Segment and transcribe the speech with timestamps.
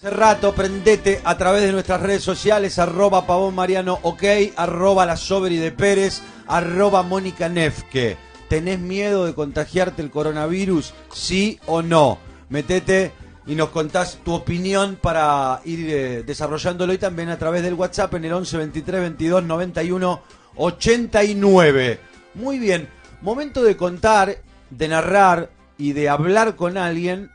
[0.00, 4.22] Hace rato, prendete a través de nuestras redes sociales, arroba pavón mariano ok,
[4.56, 8.16] arroba la sobri de Pérez, arroba Mónica Nefke.
[8.48, 10.94] ¿Tenés miedo de contagiarte el coronavirus?
[11.12, 12.18] ¿Sí o no?
[12.48, 13.12] Metete
[13.46, 18.14] y nos contás tu opinión para ir eh, desarrollándolo y también a través del WhatsApp
[18.14, 20.22] en el 11 23 22 91
[20.56, 22.00] 89.
[22.36, 22.88] Muy bien,
[23.20, 24.38] momento de contar,
[24.70, 27.30] de narrar y de hablar con alguien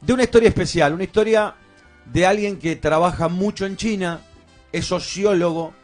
[0.00, 1.54] de una historia especial, una historia
[2.06, 4.20] de alguien que trabaja mucho en China,
[4.72, 5.74] es sociólogo,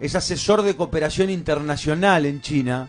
[0.00, 2.88] es asesor de cooperación internacional en China,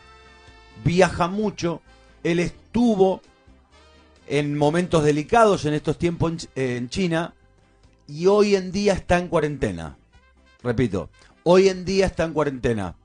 [0.83, 1.81] viaja mucho,
[2.23, 3.21] él estuvo
[4.27, 7.33] en momentos delicados en estos tiempos en, en China
[8.07, 9.97] y hoy en día está en cuarentena.
[10.63, 11.09] Repito,
[11.43, 12.95] hoy en día está en cuarentena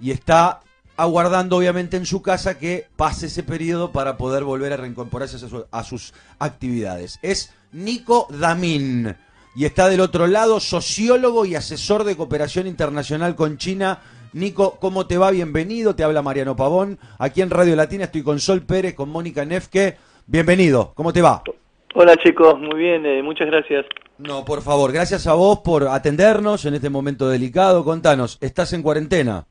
[0.00, 0.60] y está
[0.96, 5.38] aguardando obviamente en su casa que pase ese periodo para poder volver a reincorporarse a,
[5.48, 7.18] su- a sus actividades.
[7.22, 9.16] Es Nico Damin
[9.54, 14.00] y está del otro lado sociólogo y asesor de cooperación internacional con China.
[14.32, 15.30] Nico, ¿cómo te va?
[15.30, 16.98] Bienvenido, te habla Mariano Pavón.
[17.18, 19.96] Aquí en Radio Latina estoy con Sol Pérez, con Mónica Nefke.
[20.26, 21.42] Bienvenido, ¿cómo te va?
[21.94, 23.84] Hola chicos, muy bien, eh, muchas gracias.
[24.16, 27.84] No, por favor, gracias a vos por atendernos en este momento delicado.
[27.84, 29.46] Contanos, ¿estás en cuarentena?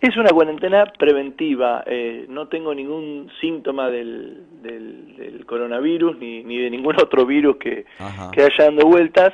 [0.00, 6.58] Es una cuarentena preventiva, eh, no tengo ningún síntoma del, del- del coronavirus ni, ni
[6.58, 9.32] de ningún otro virus que haya dando vueltas,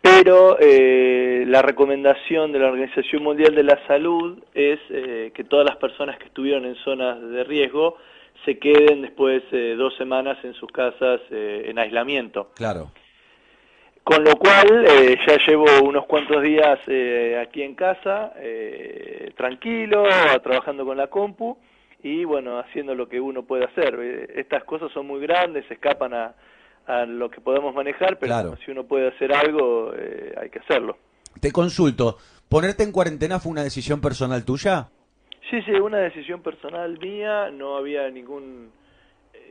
[0.00, 5.66] pero eh, la recomendación de la Organización Mundial de la Salud es eh, que todas
[5.66, 7.96] las personas que estuvieron en zonas de riesgo
[8.44, 12.50] se queden después eh, dos semanas en sus casas eh, en aislamiento.
[12.54, 12.92] Claro.
[14.08, 20.04] Con lo cual, eh, ya llevo unos cuantos días eh, aquí en casa, eh, tranquilo,
[20.42, 21.58] trabajando con la compu
[22.02, 23.98] y bueno, haciendo lo que uno puede hacer.
[24.00, 26.34] Eh, Estas cosas son muy grandes, se escapan a,
[26.86, 28.56] a lo que podemos manejar, pero Claro.
[28.64, 30.96] si uno puede hacer algo, eh, hay que hacerlo.
[31.38, 32.16] Te consulto,
[32.48, 34.88] ¿ponerte en cuarentena fue una decisión personal tuya?
[35.50, 38.70] Sí, sí, una decisión personal mía, no había ningún...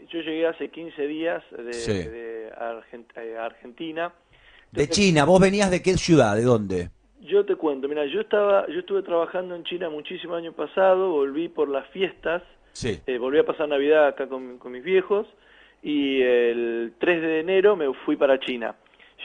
[0.10, 1.92] Yo llegué hace 15 días de, Sí.
[1.94, 4.12] de Argen- eh, Argentina.
[4.72, 6.36] De China, ¿vos venías de qué ciudad?
[6.36, 6.90] ¿De dónde?
[7.22, 11.50] Yo te cuento, mira, yo estaba, yo estuve trabajando en China muchísimo año pasado, volví
[11.50, 12.42] por las fiestas,
[12.72, 13.00] Sí.
[13.08, 15.28] eh, volví a pasar Navidad acá con, con mis viejos
[15.82, 18.76] y el 3 de enero me fui para China.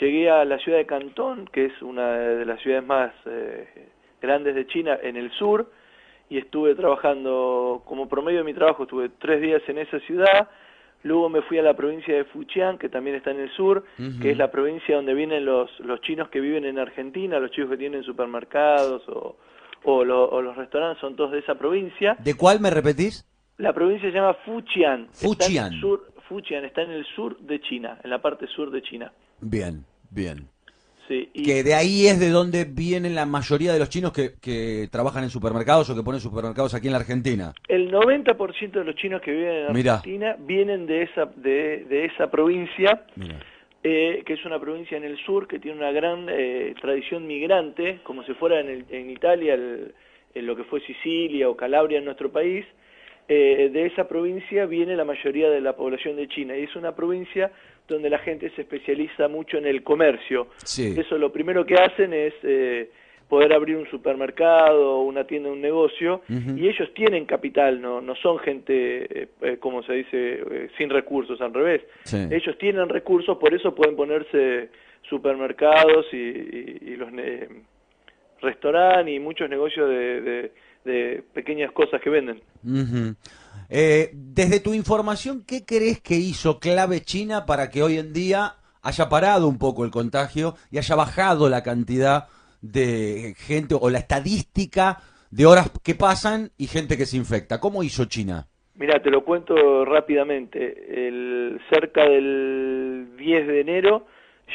[0.00, 3.88] Llegué a la ciudad de Cantón, que es una de las ciudades más eh,
[4.20, 5.70] grandes de China, en el sur,
[6.30, 10.48] y estuve trabajando, como promedio de mi trabajo, estuve tres días en esa ciudad,
[11.04, 13.84] luego me fui a la provincia de Fujian, que también está en el sur,
[14.20, 17.70] que es la provincia donde vienen los, los chinos que viven en Argentina, los chicos
[17.70, 19.36] que tienen supermercados o,
[19.84, 22.16] o, lo- o los restaurantes, son todos de esa provincia.
[22.22, 23.26] ¿De cuál me repetís?
[23.58, 25.08] La provincia se llama Fujian.
[25.12, 25.72] Está en Fujian.
[25.74, 29.12] el sur, Fujian está en el sur de China, en la parte sur de China.
[29.40, 30.48] Bien, bien.
[31.08, 34.34] Sí, y Que de ahí es de donde vienen la mayoría de los chinos que,
[34.40, 37.52] que trabajan en supermercados o que ponen supermercados aquí en la Argentina.
[37.68, 39.94] el 90% de los chinos que viven en Mirá.
[39.96, 43.04] Argentina vienen de esa, de, de esa provincia,
[43.82, 47.98] eh, que es una provincia en el sur que tiene una gran eh, tradición migrante,
[48.04, 49.94] como si fuera en, el- en Italia el-
[50.34, 52.64] en lo que fue Sicilia o Calabria en nuestro país.
[53.28, 56.94] Eh, de esa provincia viene la mayoría de la población de China y es una
[56.94, 57.50] provincia
[57.88, 60.48] donde la gente se especializa mucho en el comercio.
[60.64, 60.94] Sí.
[60.98, 62.90] Eso lo primero que hacen es eh,
[63.28, 68.38] poder abrir un supermercado, una tienda, un negocio, y ellos tienen capital, no, no son
[68.40, 70.10] gente, eh, eh, como se dice,
[70.50, 71.82] eh, sin recursos, al revés.
[72.04, 72.18] Sí.
[72.30, 74.68] Ellos tienen recursos, por eso pueden ponerse
[75.08, 77.10] supermercados y, y- y los
[78.40, 80.52] restaurantes y muchos negocios de- de
[81.62, 82.40] pequeñas cosas que venden.
[83.68, 88.54] Eh, desde tu información, ¿qué crees que hizo clave China para que hoy en día
[88.82, 92.26] haya parado un poco el contagio y haya bajado la cantidad
[92.60, 94.98] de gente o la estadística
[95.30, 97.60] de horas que pasan y gente que se infecta?
[97.60, 98.46] ¿Cómo hizo China?
[98.74, 101.08] Mira, te lo cuento rápidamente.
[101.08, 104.06] El, cerca del 10 de enero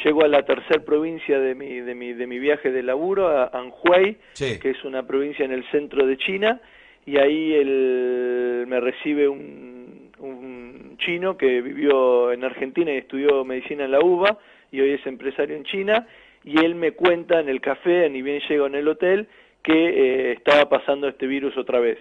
[0.04, 3.46] llego a la tercer provincia de mi, de mi, de mi viaje de laburo, a
[3.52, 4.58] Anhui, Sí.
[4.60, 6.60] que es una provincia en el centro de China,
[7.08, 13.86] y ahí el, me recibe un, un chino que vivió en Argentina y estudió medicina
[13.86, 14.36] en la UBA,
[14.70, 16.06] y hoy es empresario en China,
[16.44, 19.26] y él me cuenta en el café, ni bien llego en el hotel,
[19.62, 21.98] que eh, estaba pasando este virus otra vez.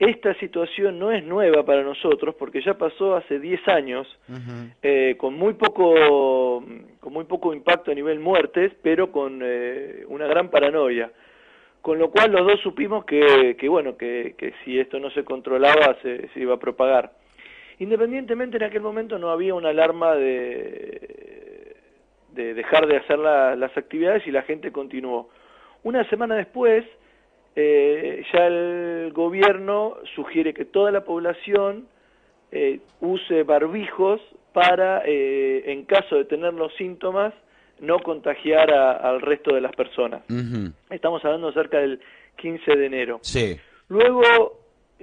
[0.00, 4.08] Esta situación no es nueva para nosotros porque ya pasó hace 10 años
[4.82, 6.64] eh, con muy poco
[6.98, 11.12] con muy poco impacto a nivel muertes, pero con eh, una gran paranoia.
[11.82, 15.96] Con lo cual los dos supimos que, bueno, que, que si esto no se controlaba
[16.00, 17.12] se, se iba a propagar.
[17.82, 21.74] Independientemente en aquel momento no había una alarma de,
[22.32, 25.30] dejar de hacer las actividades y la gente continuó.
[25.82, 26.84] Una semana después,
[27.56, 31.88] eh, ya el gobierno sugiere que toda la población
[32.52, 34.20] eh, use barbijos
[34.52, 37.34] para, eh, en caso de tener los síntomas,
[37.82, 40.22] no contagiar al resto de las personas.
[40.88, 42.00] Estamos hablando cerca del
[42.36, 43.18] 15 de enero.
[43.22, 43.58] Sí.
[43.88, 44.60] Luego,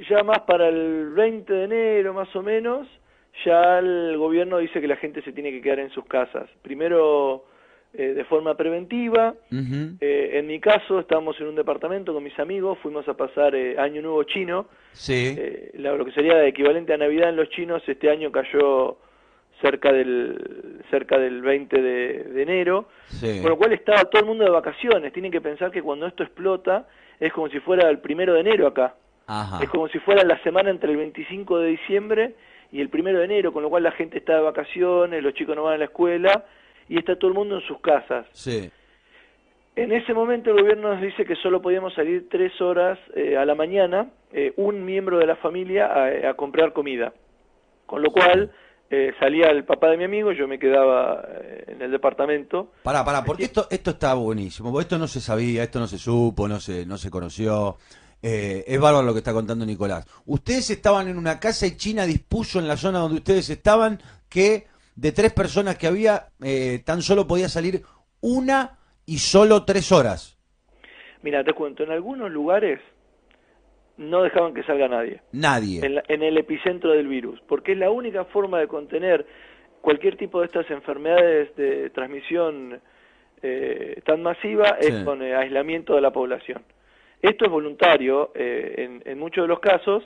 [0.10, 2.88] ya más para el 20 de enero más o menos,
[3.46, 6.50] ya el gobierno dice que la gente se tiene que quedar en sus casas.
[6.62, 7.46] Primero
[7.94, 9.34] eh, de forma preventiva.
[9.52, 13.78] Eh, en mi caso, estábamos en un departamento con mis amigos, fuimos a pasar eh,
[13.78, 14.68] Año Nuevo Chino.
[14.94, 15.38] Sí.
[15.74, 18.98] lo que sería equivalente a Navidad en los chinos, este año cayó
[19.62, 22.88] cerca del cerca del 20 de, enero,
[23.20, 25.14] con lo cual estaba todo el mundo de vacaciones.
[25.14, 26.88] Tienen que pensar que cuando esto explota
[27.20, 28.96] es como si fuera el primero de enero acá.
[29.62, 32.36] Es como si fuera la semana entre el 25 de diciembre
[32.72, 35.56] y el primero de enero, con lo cual la gente está de vacaciones, los chicos
[35.56, 36.46] no van a la escuela
[36.88, 38.26] y está todo el mundo en sus casas.
[38.32, 38.72] Sí.
[39.76, 43.46] En ese momento el gobierno nos dice que solo podíamos salir tres horas eh, a
[43.46, 47.14] la mañana, eh, un miembro de la familia, a, comprar comida.
[47.86, 48.52] Con lo cual
[48.90, 51.24] eh, salía el papá de mi amigo, yo me quedaba
[51.68, 52.72] en el departamento.
[52.84, 55.98] Pará, pará, porque esto, esto está buenísimo, porque esto no se sabía, esto no se
[55.98, 57.78] supo, no se, no se conoció.
[58.22, 60.08] es bárbaro lo que está contando Nicolás.
[60.26, 64.68] Ustedes estaban en una casa y China dispuso en la zona donde ustedes estaban que
[65.00, 67.84] de tres personas que había, eh, tan solo podía salir
[68.20, 70.38] una y solo tres horas.
[71.22, 72.82] Mira, te cuento, en algunos lugares
[74.00, 75.22] no dejaban que salga nadie.
[75.32, 75.82] Nadie.
[75.84, 79.26] En, el epicentro del virus, porque es la única forma de contener
[79.82, 82.80] cualquier tipo de estas enfermedades de transmisión
[83.42, 86.64] eh, tan masiva es con el aislamiento de la población.
[87.22, 90.04] Esto es voluntario en, en, muchos de los casos,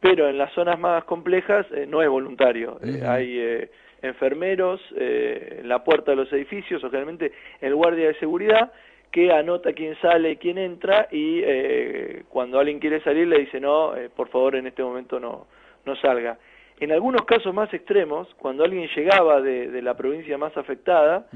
[0.00, 2.78] pero en las zonas más complejas eh, no es voluntario.
[3.06, 3.68] hay
[4.02, 8.72] enfermeros eh, en la puerta de los edificios o generalmente el guardia de seguridad
[9.12, 13.60] que anota quién sale y quién entra y eh, cuando alguien quiere salir le dice
[13.60, 15.46] no, eh, por favor en este momento no,
[15.84, 16.38] no salga.
[16.80, 21.28] En algunos casos más extremos, cuando alguien llegaba de, la provincia más afectada,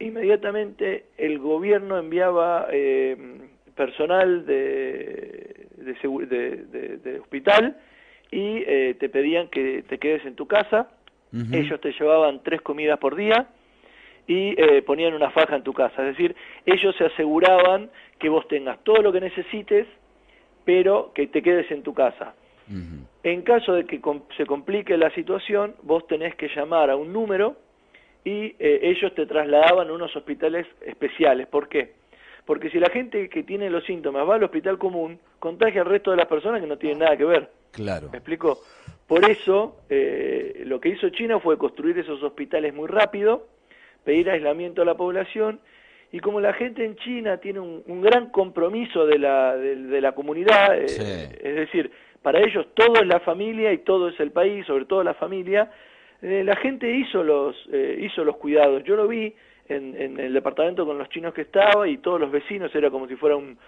[0.00, 2.66] inmediatamente el gobierno enviaba
[3.74, 7.78] personal de, de, de hospital
[8.30, 10.88] y te pedían que te quedes en tu casa.
[11.52, 13.48] Ellos te llevaban tres comidas por día
[14.26, 16.02] y eh, ponían una faja en tu casa.
[16.02, 16.34] Es decir,
[16.64, 19.86] ellos se aseguraban que vos tengas todo lo que necesites,
[20.64, 22.34] pero que te quedes en tu casa.
[23.22, 24.00] En caso de que
[24.38, 27.56] se complique la situación, vos tenés que llamar a un número
[28.24, 31.46] y eh, ellos te trasladaban a unos hospitales especiales.
[31.46, 31.92] ¿Por qué?
[32.46, 36.10] Porque si la gente que tiene los síntomas va al hospital común, contagia al resto
[36.10, 37.50] de las personas que no tienen nada que ver.
[37.72, 38.08] Claro.
[38.10, 38.60] ¿Me explico?
[39.06, 43.46] Por eso, eh, lo que hizo China fue construir esos hospitales muy rápido,
[44.04, 45.60] pedir aislamiento a la población,
[46.12, 50.78] y como la gente en China tiene un, gran compromiso de la, de, la comunidad,
[50.78, 51.90] eh, es decir,
[52.22, 55.72] para ellos todo es la familia y todo es el país, sobre todo la familia,
[56.22, 57.56] eh, la gente hizo los,
[57.98, 58.84] hizo los cuidados.
[58.84, 59.34] Yo lo vi
[59.68, 63.16] en, el departamento con los chinos que estaba y todos los vecinos, era como si
[63.16, 63.58] fuera un,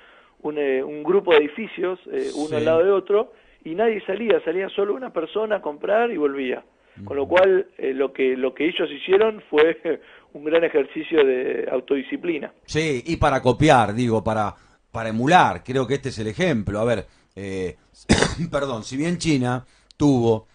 [0.43, 1.99] un, grupo de edificios,
[2.37, 3.33] uno al lado de otro,
[3.65, 6.63] y nadie salía, salía solo una persona a comprar y volvía.
[7.05, 9.79] Con lo cual, eh, lo, que, lo que ellos hicieron fue
[10.37, 12.53] un gran ejercicio de autodisciplina.
[12.67, 14.55] Sí, y para copiar, digo, para,
[14.93, 16.79] para emular, creo que este es el ejemplo.
[16.79, 17.77] A ver, eh,
[18.51, 19.65] perdón, si bien China
[19.97, 20.47] tuvo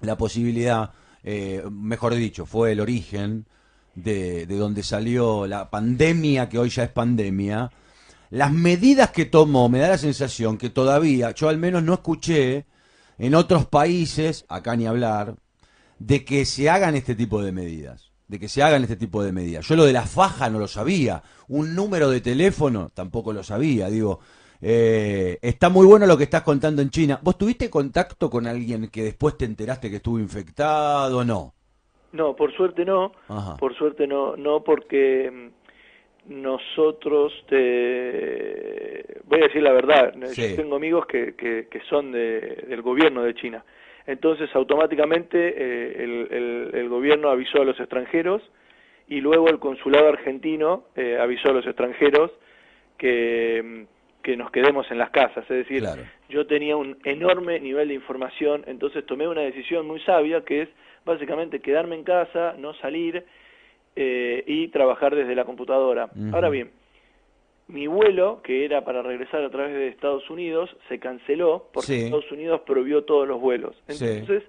[0.00, 0.90] la posibilidad,
[1.22, 3.46] eh, mejor dicho, fue el origen
[3.94, 7.70] de, de donde salió la pandemia, que hoy ya es pandemia,
[8.30, 12.66] las medidas que tomó, me da la sensación que todavía, yo al menos no escuché
[13.16, 15.36] en otros países, acá ni hablar,
[16.00, 18.13] de que se hagan este tipo de medidas.
[18.26, 19.66] De que se hagan este tipo de medidas.
[19.68, 21.22] Yo lo de la faja no lo sabía.
[21.48, 23.90] Un número de teléfono tampoco lo sabía.
[23.90, 24.20] Digo,
[24.62, 27.18] eh, está muy bueno lo que estás contando en China.
[27.22, 31.52] ¿Vos tuviste contacto con alguien que después te enteraste que estuvo infectado o no?
[32.12, 33.12] No, por suerte no.
[33.58, 40.76] Por suerte no, no porque mm, nosotros te voy a decir la verdad yo tengo
[40.76, 43.64] amigos que, que, son de, del gobierno de China
[44.06, 48.42] entonces automáticamente eh, el, el, gobierno avisó a los extranjeros
[49.08, 52.30] y luego el consulado argentino eh, avisó a los extranjeros
[52.98, 53.86] que,
[54.22, 55.44] que nos quedemos en las casas.
[55.50, 55.84] Es decir
[56.28, 60.68] yo tenía un enorme nivel de información entonces tomé una decisión muy sabia que es
[61.04, 63.24] básicamente quedarme en casa no salir
[63.96, 66.08] eh, y trabajar desde la computadora.
[66.32, 66.70] Ahora bien,
[67.68, 72.30] mi vuelo, que era para regresar a través de Estados Unidos, se canceló porque Estados
[72.30, 73.74] Unidos prohibió todos los vuelos.
[73.88, 74.42] Entonces,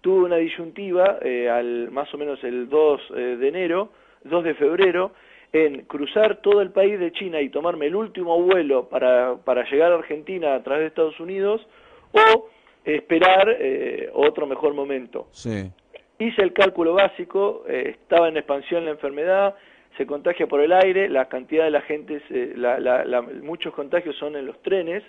[0.00, 3.90] tuve una disyuntiva eh, al más o menos el 2 eh, de enero
[4.24, 5.12] 2 de febrero,
[5.52, 9.92] en cruzar todo el país de China y tomarme el último vuelo para, para llegar
[9.92, 11.66] a Argentina a través de Estados Unidos,
[12.12, 12.48] o
[12.84, 15.28] esperar eh, otro mejor momento.
[15.32, 15.70] Sí.
[16.18, 19.54] Hice el cálculo básico, eh, estaba en expansión la enfermedad,
[19.96, 22.22] se contagia por el aire, la cantidad de la gente,
[22.56, 25.02] la, la, muchos contagios son en los trenes,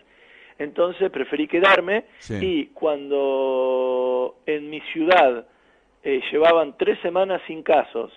[0.59, 2.05] entonces preferí quedarme
[2.41, 5.45] y cuando en mi ciudad
[6.03, 8.11] eh, llevaban tres semanas sin casos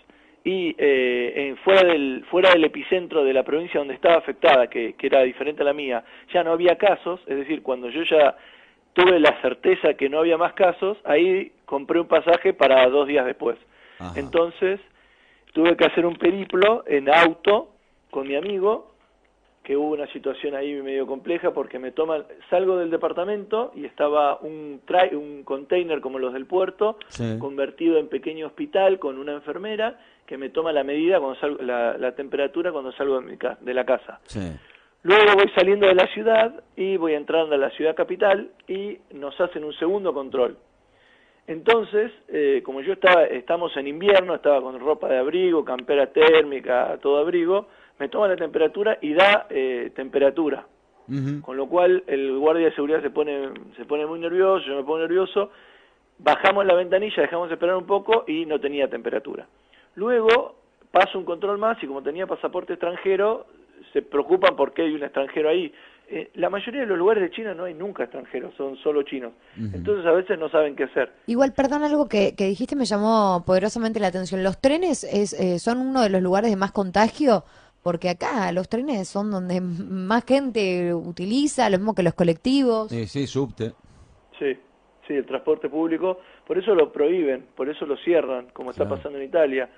[0.44, 4.94] y eh, en, fuera, del, fuera del epicentro de la provincia donde estaba afectada, que,
[4.94, 8.36] que era diferente a la mía, ya no había casos, es decir, cuando yo ya
[8.92, 13.26] tuve la certeza que no había más casos, ahí compré un pasaje para dos días
[13.26, 13.56] después.
[14.14, 14.78] Entonces
[15.56, 17.70] tuve que hacer un periplo en auto
[18.10, 18.92] con mi amigo,
[19.64, 24.36] que hubo una situación ahí medio compleja porque me toman, salgo del departamento y estaba
[24.42, 24.82] un,
[25.12, 26.98] un container como los del puerto,
[27.38, 32.12] convertido en pequeño hospital con una enfermera que me toma la medida, cuando salgo, la,
[32.14, 34.20] temperatura cuando salgo de, mi de la casa.
[35.04, 39.40] Luego voy saliendo de la ciudad y voy entrando a la ciudad capital y nos
[39.40, 40.58] hacen un segundo control.
[41.46, 46.98] Entonces, eh, como yo estaba, estamos en invierno, estaba con ropa de abrigo, campera térmica,
[47.00, 50.66] todo abrigo, me toma la temperatura y da eh, temperatura.
[51.42, 54.82] Con lo cual el guardia de seguridad se pone, se pone muy nervioso, yo me
[54.82, 55.52] pongo nervioso,
[56.18, 59.46] bajamos la ventanilla, dejamos esperar un poco y no tenía temperatura.
[59.94, 60.56] Luego
[60.90, 63.46] paso un control más y como tenía pasaporte extranjero,
[63.92, 65.72] se preocupan porque hay un extranjero ahí.
[66.08, 69.32] Eh, la mayoría de los lugares de China no hay nunca extranjeros, son solo chinos.
[69.56, 71.12] Entonces a veces no saben qué hacer.
[71.26, 74.44] Igual, perdón, algo que, dijiste me llamó poderosamente la atención.
[74.44, 77.44] ¿Los trenes es, eh, son uno de los lugares de más contagio?
[77.82, 82.90] Porque acá los trenes son donde más gente utiliza, lo mismo que los colectivos.
[82.90, 83.72] Sí, sí, subte.
[84.38, 84.56] Sí,
[85.06, 89.18] sí, el transporte público por eso lo prohíben, por eso lo cierran, como está pasando
[89.18, 89.68] en Italia.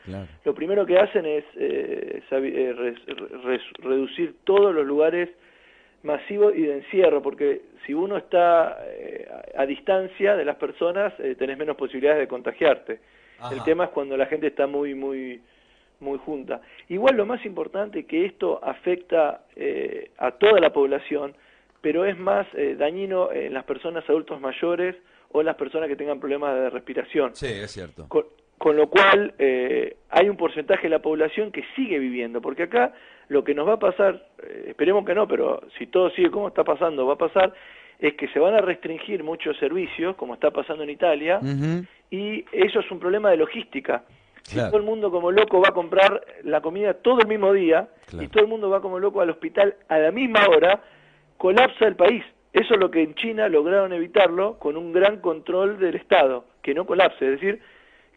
[0.44, 2.94] Lo primero que hacen es eh, eh,
[3.78, 5.30] reducir todos los lugares
[6.02, 11.58] masivos y de encierro, porque si uno está eh, a distancia de las personas, tenés
[11.58, 13.00] menos posibilidades de contagiarte.
[13.52, 15.40] El tema es cuando la gente está muy, muy,
[16.00, 16.60] muy junta.
[16.88, 19.42] Igual lo más importante es que esto afecta
[20.18, 21.34] a toda la población,
[21.80, 24.96] pero es más dañino en las personas adultos mayores,
[25.30, 27.34] o las personas que tengan problemas de respiración.
[27.34, 28.06] Sí, es cierto.
[28.08, 32.92] Con, lo cual eh, hay un porcentaje de la población que sigue viviendo, porque acá
[33.28, 36.48] lo que nos va a pasar, eh, esperemos que no, pero si todo sigue como
[36.48, 37.52] está pasando, va a pasar,
[37.98, 41.40] es que se van a restringir muchos servicios, como está pasando en Italia,
[42.10, 44.04] y eso es un problema de logística.
[44.42, 47.88] Si todo el mundo como loco va a comprar la comida todo el mismo día
[48.18, 50.80] y todo el mundo va como loco al hospital a la misma hora,
[51.36, 52.24] colapsa el país.
[52.52, 56.72] Eso es lo que en China lograron evitarlo con un gran control del Estado, que
[56.72, 57.60] no colapse, es decir,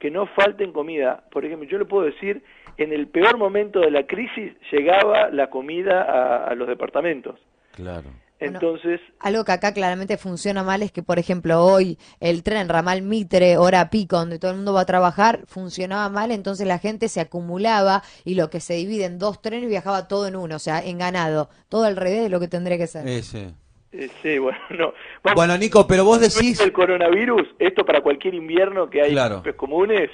[0.01, 1.23] que no falten comida.
[1.31, 2.43] Por ejemplo, yo le puedo decir,
[2.77, 7.39] en el peor momento de la crisis llegaba la comida a, los departamentos.
[7.73, 8.09] Claro.
[8.39, 13.03] Entonces, algo que acá claramente funciona mal es que, por ejemplo, hoy el tren ramal
[13.03, 17.07] Mitre, hora pico, donde todo el mundo va a trabajar, funcionaba mal, entonces la gente
[17.07, 20.59] se acumulaba y lo que se divide en dos trenes viajaba todo en uno, o
[20.59, 23.07] sea, en ganado, todo al revés de lo que tendría que ser.
[23.07, 23.53] Ese.
[23.93, 24.93] Eh, sí, bueno, no.
[25.35, 26.59] bueno, Nico, pero vos decís...
[26.61, 29.43] El coronavirus, esto para cualquier invierno que hay claro.
[29.57, 30.09] comunes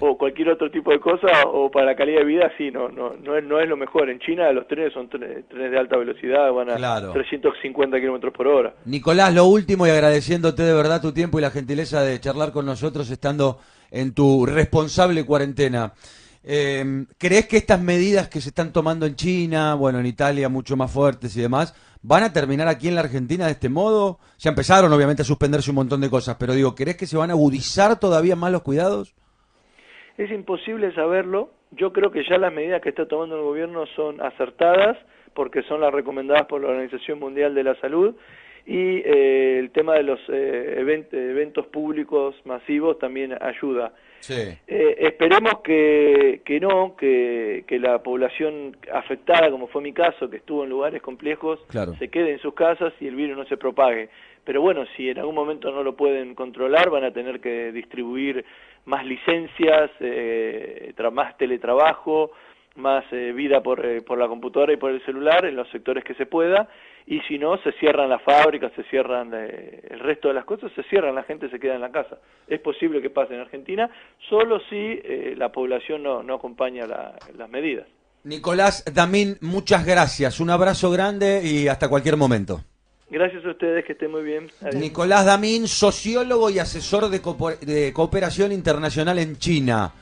[0.00, 3.14] o cualquier otro tipo de cosa o para la calidad de vida, sí, no, no,
[3.14, 4.10] no, es, no es lo mejor.
[4.10, 8.74] En China los trenes son trenes, de alta velocidad, van a 350 kilómetros por hora.
[8.84, 12.66] Nicolás, lo último y agradeciéndote de verdad tu tiempo y la gentileza de charlar con
[12.66, 13.58] nosotros estando
[13.90, 15.92] en tu responsable cuarentena.
[16.44, 20.76] Eh, ¿Crees que estas medidas que se están tomando en China, bueno, en Italia mucho
[20.76, 24.18] más fuertes y demás, ¿Van a terminar aquí en la Argentina de este modo?
[24.38, 27.30] Ya empezaron obviamente a suspenderse un montón de cosas, pero digo, ¿crees que se van
[27.30, 29.14] a agudizar todavía más los cuidados?
[30.18, 31.50] Es imposible saberlo.
[31.70, 34.98] Yo creo que ya las medidas que está tomando el gobierno son acertadas
[35.32, 38.16] porque son las recomendadas por la Organización Mundial de la Salud
[38.66, 43.92] y eh, el tema de los eh, eventos públicos masivos también ayuda.
[44.30, 44.58] Eh,
[44.98, 50.64] esperemos que, que no, que, que, la población afectada, como fue mi caso, que estuvo
[50.64, 51.60] en lugares complejos,
[51.98, 54.08] se quede en sus casas y el virus no se propague.
[54.44, 58.44] Pero bueno, si en algún momento no lo pueden controlar, van a tener que distribuir
[58.84, 62.32] más licencias, eh, más teletrabajo,
[62.76, 66.04] más eh, vida por, eh, por la computadora y por el celular en los sectores
[66.04, 66.68] que se pueda
[67.06, 70.70] y si no se cierran las fábricas, se cierran eh, el resto de las cosas,
[70.74, 72.18] se cierran, la gente se queda en la casa.
[72.46, 73.90] Es posible que pase en Argentina,
[74.28, 75.00] solo si
[75.36, 77.86] la población no, no acompaña las medidas.
[78.24, 82.60] Nicolás Damín, muchas gracias, un abrazo grande y hasta cualquier momento.
[83.10, 84.48] Gracias a ustedes, que estén muy bien.
[84.74, 87.20] Nicolás Damín, sociólogo y asesor de,
[87.66, 89.92] de cooperación internacional en China.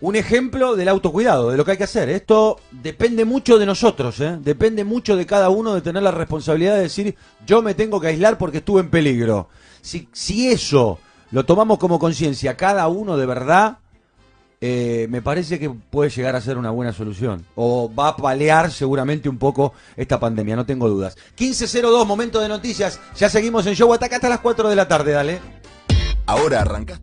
[0.00, 2.08] Un ejemplo del autocuidado, de lo que hay que hacer.
[2.08, 4.38] Esto depende mucho de nosotros, ¿eh?
[4.40, 7.14] depende mucho de cada uno de tener la responsabilidad de decir,
[7.46, 9.48] yo me tengo que aislar porque estuve en peligro.
[9.80, 10.98] Si, si eso
[11.30, 13.78] lo tomamos como conciencia, cada uno de verdad,
[14.60, 17.44] eh, me parece que puede llegar a ser una buena solución.
[17.54, 21.16] O va a palear seguramente un poco esta pandemia, no tengo dudas.
[21.38, 23.00] 15.02, momento de noticias.
[23.16, 25.40] Ya seguimos en Show Ataca hasta las 4 de la tarde, dale.
[26.26, 27.00] Ahora arrancas